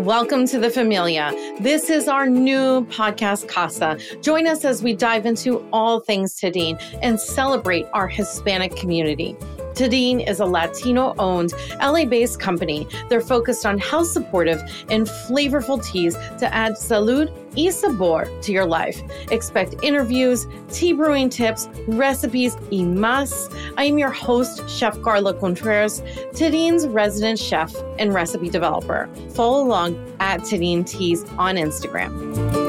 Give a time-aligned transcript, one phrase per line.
[0.00, 1.30] Welcome to the Familia.
[1.60, 3.98] This is our new podcast, Casa.
[4.22, 9.36] Join us as we dive into all things Tadin and celebrate our Hispanic community.
[9.80, 12.86] Tadin is a Latino owned, LA based company.
[13.08, 14.60] They're focused on health supportive
[14.90, 19.00] and flavorful teas to add salud y sabor to your life.
[19.30, 23.50] Expect interviews, tea brewing tips, recipes, y más.
[23.78, 26.02] I am your host, Chef Carla Contreras,
[26.34, 29.08] Tadin's resident chef and recipe developer.
[29.30, 32.59] Follow along at Tadin Teas on Instagram.